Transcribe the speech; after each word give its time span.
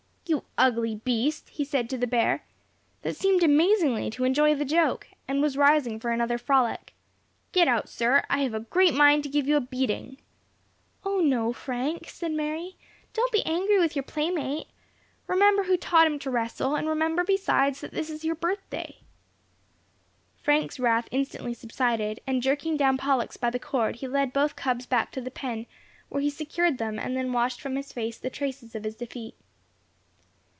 "You 0.27 0.45
ugly 0.57 0.95
beast," 0.95 1.49
he 1.49 1.65
said 1.65 1.89
to 1.89 1.97
the 1.97 2.07
bear, 2.07 2.45
that 3.01 3.17
seemed 3.17 3.43
amazingly 3.43 4.09
to 4.11 4.23
enjoy 4.23 4.55
the 4.55 4.63
joke, 4.63 5.07
and 5.27 5.41
was 5.41 5.57
rising 5.57 5.99
for 5.99 6.11
another 6.11 6.37
frolic. 6.37 6.93
"Get 7.51 7.67
out, 7.67 7.89
sir. 7.89 8.23
I 8.29 8.39
have 8.43 8.53
a 8.53 8.61
great 8.61 8.93
mind 8.93 9.23
to 9.23 9.29
give 9.29 9.45
you 9.45 9.57
a 9.57 9.61
beating." 9.61 10.19
"O, 11.03 11.19
no, 11.19 11.51
Frank," 11.51 12.07
said 12.07 12.31
Mary, 12.31 12.77
"don't 13.11 13.31
be 13.33 13.45
angry 13.45 13.77
with 13.77 13.93
your 13.93 14.03
playmate. 14.03 14.67
Remember 15.27 15.63
who 15.63 15.75
taught 15.75 16.07
him 16.07 16.19
to 16.19 16.31
wrestle, 16.31 16.75
and 16.77 16.87
remember 16.87 17.25
besides 17.25 17.81
that 17.81 17.91
this 17.91 18.09
is 18.09 18.23
your 18.23 18.35
birthday." 18.35 18.99
Frank's 20.37 20.79
wrath 20.79 21.09
instantly 21.11 21.53
subsided, 21.53 22.21
and 22.25 22.41
jerking 22.41 22.77
down 22.77 22.95
Pollux 22.95 23.35
by 23.35 23.49
the 23.49 23.59
cord, 23.59 23.97
he 23.97 24.07
led 24.07 24.31
both 24.31 24.55
cubs 24.55 24.85
back 24.85 25.11
to 25.11 25.19
the 25.19 25.31
pen, 25.31 25.65
where 26.07 26.21
he 26.21 26.29
secured 26.29 26.77
them, 26.77 26.97
and 26.97 27.17
then 27.17 27.33
washed 27.33 27.59
from 27.59 27.75
his 27.75 27.91
face 27.91 28.17
the 28.17 28.29
traces 28.29 28.75
of 28.75 28.85
his 28.85 28.95
defeat. 28.95 29.35